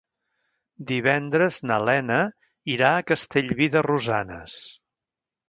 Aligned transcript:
Divendres 0.91 1.59
na 1.71 1.77
Lena 1.89 2.17
irà 2.77 2.91
a 2.95 3.05
Castellví 3.13 3.69
de 3.77 3.87
Rosanes. 3.91 4.59